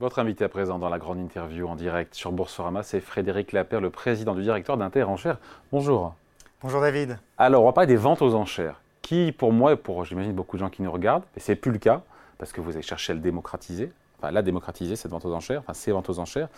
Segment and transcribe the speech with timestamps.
[0.00, 3.82] Votre invité à présent dans la grande interview en direct sur Boursorama, c'est Frédéric Lapère,
[3.82, 5.36] le président du directoire d'Inter Enchères.
[5.72, 6.14] Bonjour.
[6.62, 7.18] Bonjour David.
[7.36, 10.56] Alors, on va parler des ventes aux enchères, qui pour moi et pour j'imagine beaucoup
[10.56, 12.00] de gens qui nous regardent, et c'est plus le cas,
[12.38, 15.60] parce que vous avez cherché à le démocratiser, enfin la démocratiser, cette vente aux enchères,
[15.60, 16.48] enfin ces ventes aux enchères.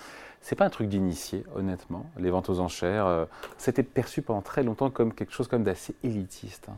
[0.41, 2.07] C'est pas un truc d'initié, honnêtement.
[2.19, 3.25] Les ventes aux enchères, euh,
[3.59, 6.69] c'était perçu pendant très longtemps comme quelque chose comme d'assez élitiste.
[6.69, 6.77] Hein.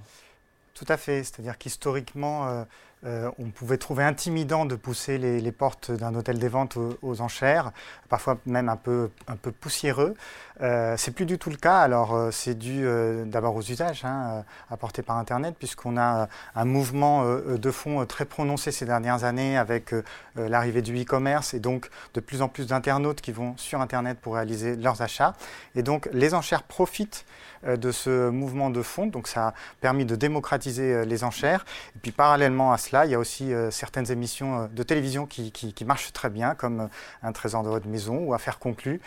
[0.73, 2.65] Tout à fait, c'est-à-dire qu'historiquement, euh,
[3.05, 7.73] euh, on pouvait trouver intimidant de pousser les, portes d'un hôtel des ventes aux, enchères,
[8.09, 10.15] parfois même un peu, un peu poussiéreux.
[10.61, 11.79] Euh, c'est plus du tout le cas.
[11.79, 16.65] Alors, euh, c'est dû euh, d'abord aux usages hein, apportés par Internet, puisqu'on a un
[16.65, 19.95] mouvement de fonds très prononcé ces dernières années avec
[20.37, 24.35] l'arrivée du e-commerce et donc de plus en plus d'internautes qui vont sur Internet pour
[24.35, 25.35] réaliser leurs achats.
[25.75, 27.25] Et donc, les enchères profitent
[27.67, 29.07] de ce mouvement de fonds.
[29.07, 31.65] Donc, ça a permis de démocratiser les enchères.
[31.97, 35.27] Et puis, parallèlement à cela, il y a aussi euh, certaines émissions euh, de télévision
[35.27, 36.87] qui, marchent très bien, comme euh,
[37.23, 39.01] Un trésor de votre maison ou Affaires conclues,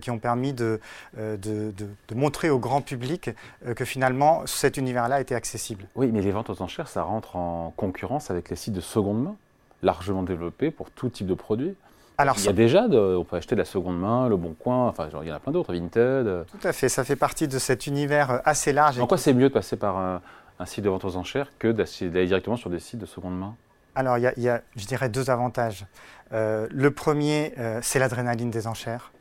[0.00, 0.80] qui ont permis de,
[1.16, 1.72] de,
[2.14, 3.30] montrer au grand public
[3.76, 5.84] que finalement cet univers-là était accessible.
[5.94, 9.22] Oui, mais les ventes aux enchères, ça rentre en concurrence avec les sites de seconde
[9.22, 9.36] main,
[9.82, 11.74] largement développés pour tout type de produits.
[12.18, 14.88] Alors, il y a déjà, on peut acheter de la seconde main, le Bon Coin,
[14.88, 16.44] enfin, il y en a plein d'autres, Vinted.
[16.46, 19.00] Tout à fait, ça fait partie de cet univers assez large.
[19.00, 20.20] En quoi c'est mieux de passer par un
[20.66, 23.56] site de vente aux enchères que d'aller directement sur des sites de seconde main
[23.94, 25.86] Alors, il y, a, je dirais, deux avantages.
[26.32, 29.12] Euh, le premier, euh, c'est l'adrénaline des enchères.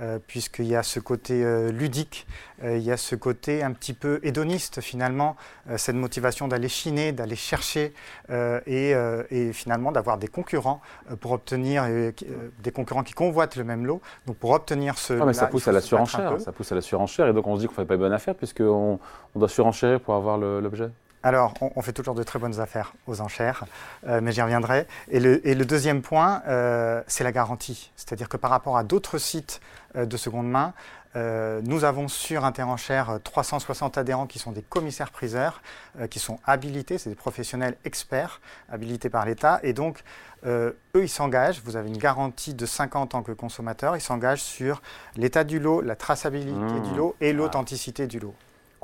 [0.00, 2.26] Euh, puisqu'il y a ce côté ludique,
[2.64, 5.36] il y a ce côté un petit peu hédoniste finalement,
[5.76, 7.92] cette motivation d'aller chiner, d'aller chercher
[8.30, 8.94] et,
[9.30, 10.80] et, finalement d'avoir des concurrents
[11.20, 14.00] pour obtenir des concurrents qui convoitent le même lot.
[14.26, 15.14] Donc pour obtenir ce.
[15.14, 17.56] Ah, mais ça pousse à la surenchère, ça pousse à la surenchère et donc on
[17.56, 18.98] se dit qu'on ne fait pas une bonne affaire puisqu'on
[19.34, 20.90] on doit surenchérir pour avoir l'objet.
[21.24, 23.64] Alors, on, fait toujours de très bonnes affaires aux enchères,
[24.06, 24.86] euh, mais j'y reviendrai.
[25.10, 27.90] Et le, deuxième point, euh, c'est la garantie.
[27.96, 30.72] C'est-à-dire que par rapport à d'autres sites euh, de seconde main,
[31.14, 35.62] nous avons sur Interenchères 360 adhérents qui sont des commissaires-priseurs,
[36.10, 39.60] qui sont habilités, c'est des professionnels experts, habilités par l'État.
[39.62, 40.02] Et donc,
[40.44, 44.00] eux, ils s'engagent, vous avez une garantie de 5 ans en tant que consommateur, ils
[44.00, 44.82] s'engagent sur
[45.16, 46.82] l'état du lot, la traçabilité mmh.
[46.82, 48.34] du lot et l'authenticité du lot.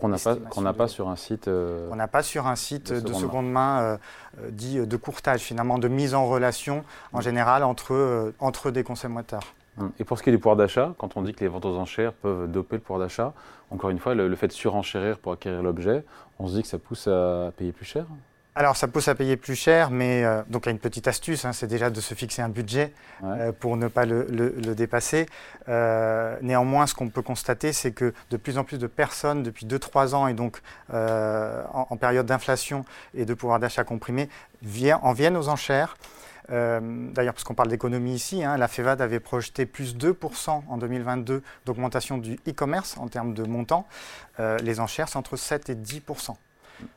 [0.01, 0.09] Qu'on
[0.63, 1.47] n'a pas, sur un site.
[1.49, 3.97] Euh, on n'a pas sur un site de, seconde, main, euh,
[4.41, 7.23] euh, dit de courtage, finalement, de mise en relation en mm.
[7.23, 9.43] général entre, entre des consommateurs.
[9.77, 9.87] Mm.
[9.99, 11.77] Et pour ce qui est du pouvoir d'achat, quand on dit que les ventes aux
[11.77, 13.33] enchères peuvent doper le pouvoir d'achat,
[13.71, 16.05] encore une fois, le fait de surenchérir pour acquérir l'objet,
[16.39, 18.07] on se dit que ça pousse à payer plus cher
[18.57, 21.07] alors, ça pousse à payer plus cher, mais euh, donc il y a une petite
[21.07, 22.93] astuce, hein, c'est déjà de se fixer un budget
[23.23, 25.27] euh, pour ne pas le, dépasser.
[25.69, 29.67] Euh, néanmoins, ce qu'on peut constater, c'est que de plus en plus de personnes, depuis
[29.67, 30.61] 2-3 ans, et donc
[30.93, 34.29] en, période d'inflation et de pouvoir d'achat comprimé,
[35.01, 35.97] en viennent aux enchères.
[36.51, 41.43] D'ailleurs, parce qu'on parle d'économie ici, hein, la FEVAD avait projeté plus 2% en 2022
[41.65, 43.87] d'augmentation du e-commerce en termes de montant.
[44.39, 46.35] les enchères, c'est entre 7 et 10%.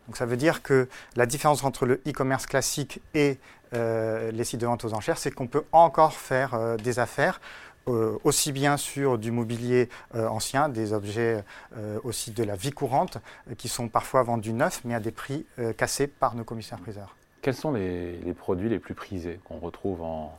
[0.07, 3.37] Donc ça veut dire que la différence entre le e-commerce classique et
[3.73, 7.41] euh, les sites de vente aux enchères, c'est qu'on peut encore faire euh, des affaires.
[7.89, 11.43] Euh, aussi bien sur du mobilier ancien, des objets
[12.05, 13.17] aussi de la vie courante,
[13.57, 17.13] qui sont parfois vendus neufs, mais à des prix cassés par nos commissaires-priseurs.
[17.43, 20.37] Quels sont les, produits les plus prisés qu'on retrouve en,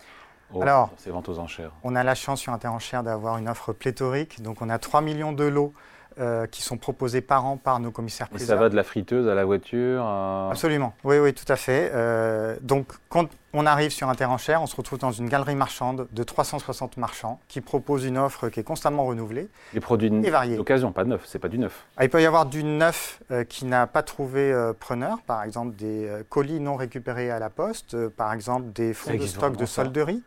[0.96, 1.70] ces ventes aux enchères?
[1.82, 4.40] On a la chance sur Interenchères d'avoir une offre pléthorique.
[4.40, 5.74] Donc on a 3 millions de lots
[6.18, 8.46] euh, qui sont proposés par an par nos commissaires priseurs.
[8.46, 10.04] Et ça va de la friteuse à la voiture
[10.50, 11.90] Absolument, oui, oui, tout à fait.
[11.92, 15.56] Euh, donc, quand on arrive sur un terrain cher, on se retrouve dans une galerie
[15.56, 19.48] marchande de 360 marchands qui proposent une offre qui est constamment renouvelée.
[19.72, 21.84] Les produits d'occasion, pas de neuf, c'est pas du neuf.
[21.96, 25.74] Ah, il peut y avoir du neuf euh, qui n'a pas trouvé preneur, par exemple
[25.74, 30.22] des colis non récupérés à la poste, par exemple des fonds de stock de solderie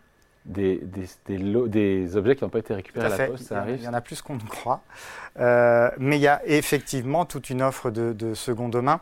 [0.47, 0.81] des,
[1.27, 3.77] des, objets qui n'ont pas été récupérés à, la poste, ça arrive.
[3.79, 4.81] Il y en a plus qu'on ne croit.
[5.39, 9.01] Euh, mais il y a effectivement toute une offre de, de seconde main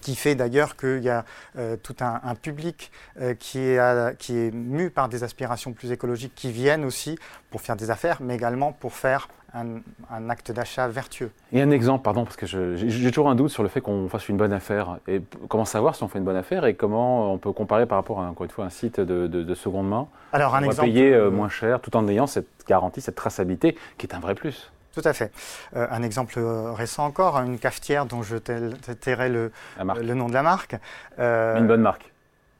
[0.00, 1.24] qui fait d'ailleurs qu'il y a
[1.58, 6.34] euh, tout un, public euh, qui, est, qui est mu par des aspirations plus écologiques
[6.34, 7.18] qui viennent aussi
[7.50, 11.30] pour faire des affaires, mais également pour faire un, acte d'achat vertueux.
[11.52, 14.28] Et un exemple, pardon, parce que j'ai toujours un doute sur le fait qu'on fasse
[14.28, 14.98] une bonne affaire.
[15.06, 17.98] Et comment savoir si on fait une bonne affaire et comment on peut comparer par
[17.98, 20.08] rapport à, encore une fois, un site de, seconde main?
[20.32, 23.14] Alors, un on exemple, va payer euh, moins cher tout en ayant cette garantie, cette
[23.14, 24.72] traçabilité qui est un vrai plus.
[24.94, 25.32] Tout à fait.
[25.76, 30.42] Euh, un exemple récent encore, une cafetière dont je tairai le, le nom de la
[30.42, 30.76] marque.
[31.18, 32.10] Euh, une bonne marque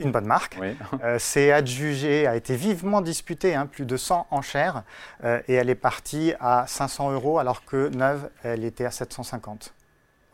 [0.01, 0.59] une bonne marque.
[1.05, 4.83] Euh, c'est adjugé, a été vivement disputé, hein, plus de 100 enchères,
[5.23, 9.73] euh, et elle est partie à 500 euros alors que neuve, elle était à 750.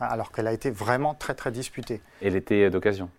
[0.00, 2.00] Alors qu'elle a été vraiment très très disputée.
[2.22, 3.10] Elle était d'occasion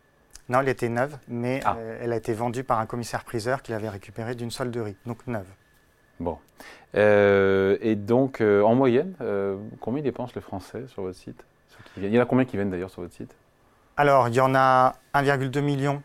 [0.49, 1.75] Non, elle était neuve, mais Ah.
[1.77, 5.45] euh, elle a été vendue par un commissaire-priseur qui l'avait récupérée d'une solderie, donc neuve.
[6.21, 6.37] Bon.
[6.95, 11.43] Euh, et donc, euh, en moyenne, euh, combien dépensent les Français sur votre site
[11.95, 13.33] qui Il y en a combien qui viennent d'ailleurs sur votre site
[13.97, 16.01] Alors, il y en a 1,2 million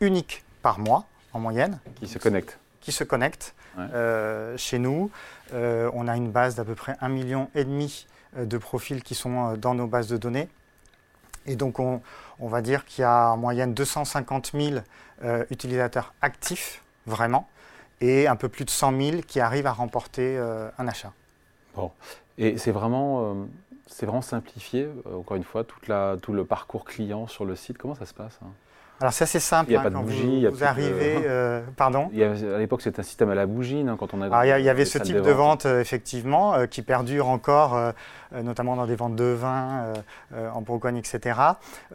[0.00, 4.56] uniques par mois, en moyenne, Qui se connectent qui se connectent Ouais.
[4.56, 5.10] chez nous.
[5.52, 8.06] On a une base d'à peu près 1,5 million et demi
[8.38, 10.48] de profils qui sont dans nos bases de données.
[11.46, 12.00] Et donc, on,
[12.38, 14.80] on va dire qu'il y a en moyenne 250 000
[15.24, 17.48] euh, utilisateurs actifs, vraiment,
[18.00, 21.12] et un peu plus de 100 000 qui arrivent à remporter euh, un achat.
[22.38, 23.44] Et c'est vraiment, euh,
[24.02, 27.78] vraiment simplifié, euh, encore une fois, tout le parcours client sur le site.
[27.78, 28.50] Comment ça se passe hein?
[29.00, 29.70] Alors, c'est assez simple.
[29.70, 31.16] Il y a hein, pas de bougie, vous, y a vous de- arrivez.
[31.26, 34.14] euh, pardon Il y avait- À l'époque, c'était un système à la bougie, non, quand
[34.14, 34.26] on a.
[34.26, 37.92] Alors, il y, avait ce type de vente, euh, effectivement, euh, qui perdure encore, euh,
[38.42, 39.92] notamment dans des ventes de vin
[40.34, 41.38] en Bourgogne, etc.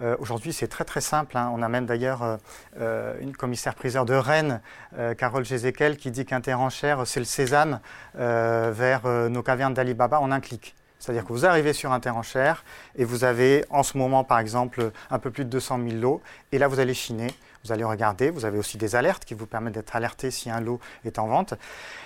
[0.02, 1.38] Euh, Aujourd'hui, c'est très très simple.
[1.38, 1.52] hein.
[1.56, 2.38] On a même d'ailleurs
[2.80, 4.62] une commissaire-priseur de Rennes,
[4.98, 7.80] euh, Carole Gézéquel, qui dit qu'Interenchère, c'est le sésame
[8.20, 10.76] euh, vers nos cavernes d'Alibaba en un clic.
[11.02, 12.64] C'est-à-dire que vous arrivez sur Interenchère
[12.96, 16.22] et vous avez en ce moment, par exemple, un peu plus de 200 000 lots.
[16.52, 17.28] Et là, vous allez chiner,
[17.66, 18.30] vous allez regarder.
[18.30, 21.26] Vous avez aussi des alertes qui vous permettent d'être alerté si un lot est en
[21.26, 21.56] vente.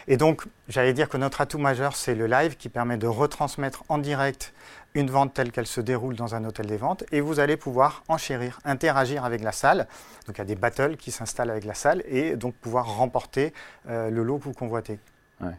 [0.07, 3.83] Et donc, j'allais dire que notre atout majeur, c'est le live qui permet de retransmettre
[3.89, 4.53] en direct
[4.93, 7.03] une vente telle qu'elle se déroule dans un hôtel des ventes.
[7.11, 9.87] Et vous allez pouvoir enchérir, interagir avec la salle.
[10.25, 13.53] Donc, il y a des battles qui s'installent avec la salle et donc pouvoir remporter
[13.89, 14.99] euh, le lot que vous convoitez.
[15.41, 15.53] Bon,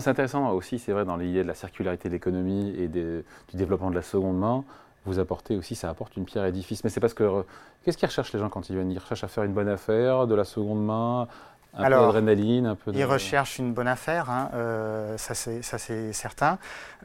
[0.00, 3.24] C'est intéressant aussi, c'est vrai, dans l'idée de la circularité de l'économie et du
[3.54, 4.64] développement de la seconde main.
[5.04, 6.82] Vous apportez aussi, ça apporte une pierre à l'édifice.
[6.82, 7.22] Mais c'est parce que.
[7.22, 7.42] euh,
[7.84, 8.90] Qu'est-ce qu'ils recherchent les gens quand ils viennent?
[8.90, 11.28] Ils recherchent à faire une bonne affaire, de la seconde main,
[11.74, 12.98] un Alors, peu d'adrénaline, un peu de.
[12.98, 16.58] Ils recherchent une bonne affaire, hein, euh, ça c'est certain.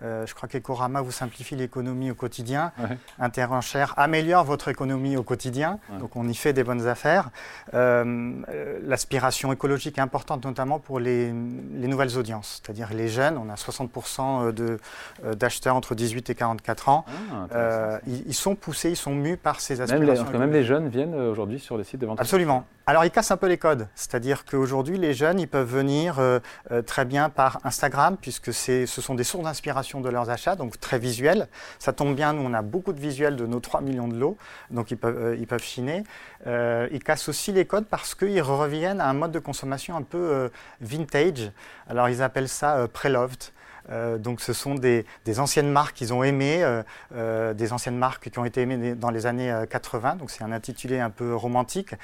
[0.04, 2.72] Euh, je crois qu'Ecorama vous simplifie l'économie au quotidien.
[2.80, 2.98] Ouais.
[3.20, 6.00] Interenchère améliore votre économie au quotidien, Ouais.
[6.00, 7.30] donc on y fait des bonnes affaires.
[7.74, 8.32] Euh,
[8.84, 11.28] L'aspiration écologique est importante notamment pour les,
[11.74, 13.38] les nouvelles audiences, c'est-à-dire les jeunes.
[13.38, 14.80] On a 60% de,
[15.26, 17.06] euh, d'acheteurs entre 18 et 44 ans.
[17.54, 20.24] Ah, ils, ils sont poussés, ils sont mus par ces Même aspirations.
[20.24, 22.20] les, tout cas, même les jeunes viennent aujourd'hui sur les sites de vente.
[22.20, 22.66] Absolument.
[22.88, 23.88] Alors, ils cassent un peu les codes.
[23.96, 28.86] C'est-à-dire qu'aujourd'hui, les jeunes, ils peuvent venir euh, euh, très bien par Instagram, puisque ce
[28.86, 31.48] sont des sources d'inspiration de leurs achats, donc très visuels.
[31.80, 34.38] Ça tombe bien, nous, on a beaucoup de visuels de nos 3 millions de lots,
[34.70, 36.04] donc ils peuvent, euh, ils peuvent chiner.
[36.46, 40.50] Ils cassent aussi les codes parce qu'ils reviennent à un mode de consommation un peu
[40.80, 41.52] vintage.
[41.88, 43.52] Alors, ils appellent ça pre-loved.
[43.90, 45.06] Euh, donc ce sont des,
[45.40, 46.84] anciennes marques qu'ils ont aimées, euh,
[47.16, 50.44] euh, des anciennes marques qui ont été aimées dans les années euh, 80, donc c'est
[50.44, 51.96] un intitulé un peu romantique.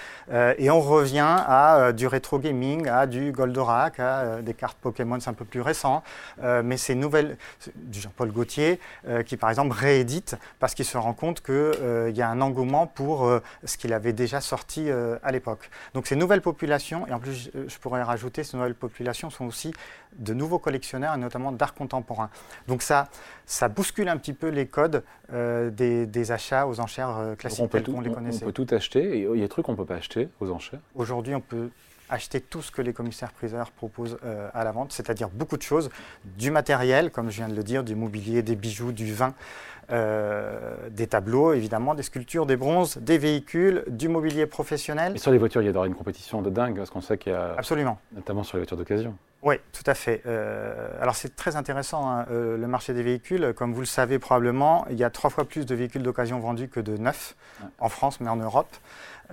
[0.58, 5.34] Et on revient à du rétro gaming, à du Goldorak, à des cartes Pokémon un
[5.34, 6.04] peu plus récent.
[6.44, 7.38] Euh, mais ces nouvelles,
[7.76, 8.80] du Jean-Paul Gaultier,
[9.26, 13.30] qui par exemple réédite parce qu'il se rend compte qu'il y a un engouement pour
[13.64, 14.90] ce qu'il avait déjà sorti
[15.24, 15.70] à l'époque.
[15.94, 19.74] Donc ces nouvelles populations, et en plus je, pourrais rajouter, ces nouvelles populations sont aussi
[20.18, 22.30] de nouveaux collectionneurs et notamment d'art contemporain.
[22.68, 23.08] Donc ça,
[23.46, 25.04] ça bouscule un petit peu les codes
[25.34, 28.46] euh, des, des achats aux enchères euh, classiques tels qu'on les on- on connaissait.
[28.46, 29.18] peut tout acheter.
[29.18, 30.80] Et il y a des trucs qu'on ne peut pas acheter aux enchères.
[30.96, 31.70] Aujourd'hui, on peut
[32.10, 35.90] acheter tout ce que les commissaires-priseurs proposent euh, à la vente, c'est-à-dire beaucoup de choses,
[36.38, 39.34] du matériel, comme je viens de le dire, du mobilier, des bijoux, du vin,
[39.92, 45.14] euh, des tableaux, évidemment, des sculptures, des bronzes, des véhicules, du mobilier professionnel.
[45.16, 47.32] Et sur les voitures, il y aura une compétition de dingue, parce qu'on sait qu'il
[47.32, 47.98] y a, Absolument.
[48.14, 49.16] notamment sur les voitures d'occasion.
[49.44, 50.24] Oui, tout à fait.
[50.26, 53.54] Euh, alors c'est très intéressant, hein, euh, le marché des véhicules.
[53.56, 56.68] Comme vous le savez probablement, il y a trois fois plus de véhicules d'occasion vendus
[56.70, 57.70] que de neufs Ouais.
[57.80, 58.76] en France, mais en Europe.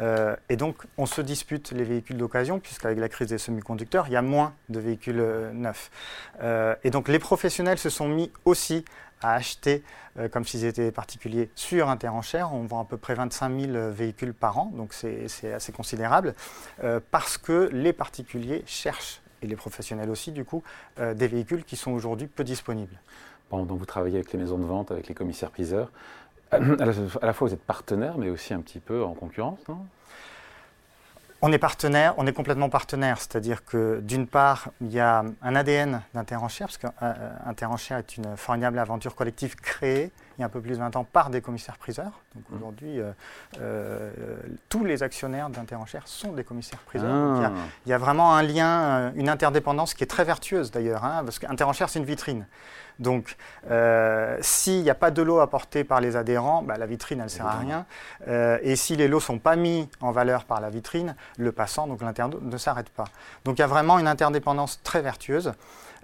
[0.01, 4.13] Euh, et donc on se dispute les véhicules d'occasion, puisqu'avec la crise des semi-conducteurs, il
[4.13, 5.91] y a moins de véhicules euh, neufs.
[6.43, 8.85] Euh, et donc les professionnels se sont mis aussi
[9.23, 9.85] à acheter,
[10.19, 12.53] euh, comme s'ils étaient particuliers, sur Interenchère.
[12.53, 16.35] On vend à peu près 25 000 véhicules par an, donc c'est assez considérable,
[17.11, 20.63] parce que les particuliers cherchent et les professionnels aussi, du coup,
[20.99, 22.99] des véhicules qui sont aujourd'hui peu disponibles.
[23.51, 25.91] Bon, donc vous travaillez avec les maisons de vente, avec les commissaires-priseurs.
[26.51, 29.87] À la fois, vous êtes partenaire, mais aussi un petit peu en concurrence, non?
[31.47, 35.55] On est partenaire, on est complètement partenaire, c'est-à-dire que d'une part, il y a un
[35.55, 40.61] ADN d'Interenchère, parce qu'Interenchère est une formidable aventure collective créée il y a un peu
[40.61, 42.13] plus de 20 ans par des commissaires-priseurs.
[42.35, 42.55] Donc Mmh.
[42.57, 43.13] aujourd'hui, euh,
[43.61, 44.11] euh,
[44.69, 47.11] tous les actionnaires d'Interenchère sont des commissaires-priseurs.
[47.13, 47.35] Ah.
[47.37, 47.53] Il y a-
[47.87, 51.23] Il y a vraiment un lien, euh, une interdépendance qui est très vertueuse d'ailleurs, hein,
[51.25, 52.47] parce qu'Interenchère, c'est une vitrine.
[53.01, 53.37] Donc,
[53.71, 57.25] euh, s'il n'y a pas de lot apporté par les adhérents, bah, la vitrine, elle
[57.25, 57.87] ne sert à rien.
[58.63, 61.87] Et si les lots ne sont pas mis en valeur par la vitrine, le passant,
[61.89, 63.07] donc l'internaute, ne s'arrête pas.
[63.45, 65.53] Donc, il y a vraiment une interdépendance très vertueuse.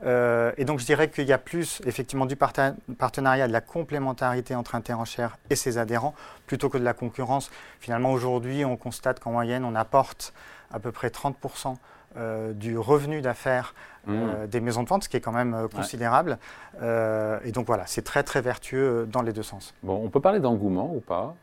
[0.02, 4.74] Et donc je dirais qu'il y a plus effectivement du partenariat, de la complémentarité entre
[4.74, 6.14] Interenchères et ses adhérents,
[6.46, 7.50] plutôt que de la concurrence.
[7.80, 10.32] Finalement, aujourd'hui, on constate qu'en moyenne, on apporte
[10.72, 11.76] à peu près 30%
[12.16, 13.72] euh, du revenu d'affaires
[14.08, 14.46] euh, mmh.
[14.48, 16.38] des maisons de vente, ce qui est quand même euh, considérable.
[16.82, 19.74] et donc voilà, c'est très très vertueux dans les deux sens.
[19.84, 21.36] Bon, on peut parler d'engouement ou pas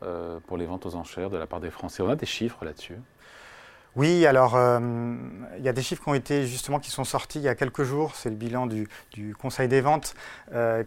[0.46, 2.02] pour les ventes aux enchères de la part des Français?
[2.02, 2.96] On a des chiffres là-dessus
[3.96, 4.56] oui, alors
[5.58, 7.54] il y a des chiffres qui ont été justement qui sont sortis il y a
[7.54, 8.14] quelques jours.
[8.14, 10.14] C'est le bilan du, du Conseil des ventes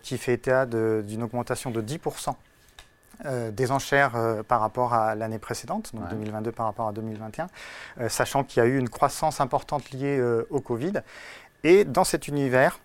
[0.02, 2.36] qui fait état d'une augmentation de 10%
[3.26, 7.48] euh, des enchères euh, par rapport à l'année précédente, donc 2022 par rapport à 2021,
[8.00, 10.94] euh, sachant qu'il y a eu une croissance importante liée au Covid.
[11.64, 12.80] Et dans cet univers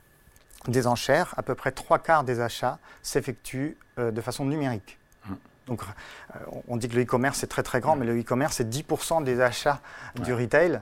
[0.68, 4.98] des enchères, à peu près trois quarts des achats s'effectuent de façon numérique.
[5.24, 5.34] Mmh.
[5.66, 5.80] Donc,
[6.68, 9.40] on dit que le e-commerce est très très grand, mais le e-commerce c'est 10% des
[9.40, 9.80] achats
[10.22, 10.80] du retail.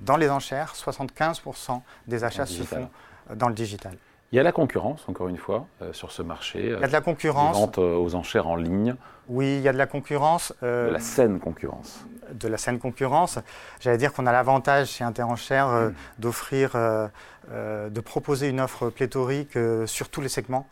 [0.00, 2.88] Dans les enchères, 75% des achats se font
[3.34, 3.96] dans le digital.
[4.32, 6.60] Il y a la concurrence, encore une fois, euh, sur ce marché.
[6.64, 7.54] Il y a de la concurrence.
[7.54, 8.94] Vente euh, aux enchères en ligne.
[9.28, 10.54] Oui, il y a de la concurrence.
[10.62, 12.06] Euh, de la saine concurrence.
[12.32, 13.38] De la saine concurrence.
[13.80, 15.94] J'allais dire qu'on a l'avantage chez Interenchères mm.
[16.18, 20.66] d'offrir, de proposer une offre pléthorique sur tous les segments.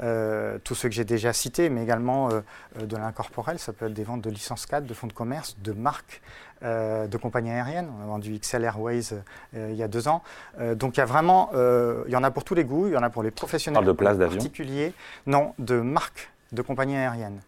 [0.00, 2.40] Euh, tous ceux que j'ai déjà cités, mais également euh,
[2.78, 3.58] euh, de l'incorporel.
[3.58, 6.22] Ça peut être des ventes de licences 4, de fonds de commerce, de marques,
[6.62, 7.90] de compagnies aériennes.
[7.98, 9.14] On a vendu XL Airways
[9.52, 10.22] il y a deux ans.
[10.76, 12.96] donc il y a vraiment, il y en a pour tous les goûts, il y
[12.96, 14.94] en a pour les professionnels de place d'avion particuliers.
[15.26, 17.40] Non, de marques de compagnies aériennes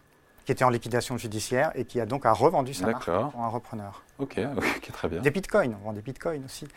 [0.43, 3.47] qui était en liquidation judiciaire et qui a donc a revendu sa marque pour un
[3.47, 4.03] repreneur.
[4.19, 4.37] Ok,
[4.91, 5.21] très bien.
[5.21, 6.67] Des bitcoins, on vend des bitcoins aussi.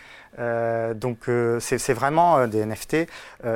[0.94, 3.08] donc c'est vraiment des NFT.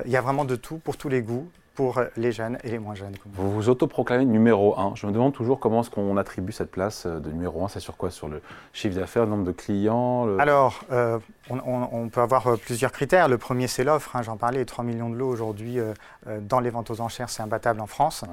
[0.06, 2.78] Il y a vraiment de tout pour tous les goûts pour les jeunes et les
[2.78, 3.14] moins jeunes.
[3.32, 4.92] Vous vous autoproclamez numéro 1.
[4.94, 7.68] Je me demande toujours comment est-ce qu'on attribue cette place de numéro 1.
[7.68, 8.10] C'est sur quoi?
[8.10, 11.18] Sur le chiffre d'affaires, le nombre de clients Alors, euh,
[11.50, 13.28] on, peut avoir euh, plusieurs critères.
[13.28, 14.16] Le premier, c'est l'offre.
[14.16, 15.94] Hein, j'en parlais, 3 millions de lots aujourd'hui euh,
[16.40, 18.24] dans les ventes aux enchères, c'est imbattable en France.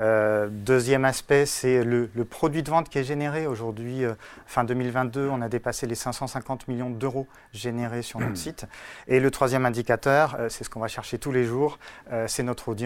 [0.00, 3.46] deuxième aspect, c'est le, produit de vente qui est généré.
[3.46, 4.02] Aujourd'hui,
[4.46, 8.66] fin 2022, on a dépassé les 550 millions d'euros générés sur notre site.
[9.08, 11.78] Et le troisième indicateur, c'est ce qu'on va chercher tous les jours,
[12.26, 12.83] c'est notre audience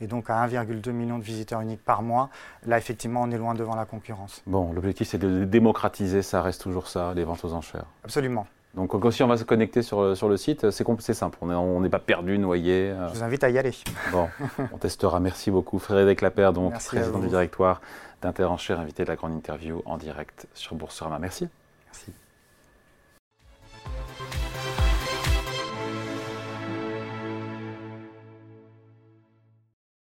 [0.00, 2.30] et donc à 1,2 million de visiteurs uniques par mois,
[2.66, 4.42] là effectivement on est loin devant la concurrence.
[4.46, 7.86] Bon, l'objectif c'est de démocratiser, ça reste toujours ça, les ventes aux enchères.
[8.04, 8.46] Absolument.
[8.74, 12.00] Donc si on va se connecter sur, sur le site, c'est simple, on n'est pas
[12.00, 12.90] perdu, noyé.
[12.90, 13.08] Euh.
[13.08, 13.72] Je vous invite à y aller.
[14.10, 14.28] Bon,
[14.72, 15.20] on testera.
[15.20, 15.78] Merci beaucoup.
[15.78, 17.80] Frédéric Lapère, donc président du directoire
[18.20, 21.20] d'Interenchères, invité de la grande interview en direct sur Boursorama.
[21.20, 21.48] Merci.
[21.86, 22.12] Merci.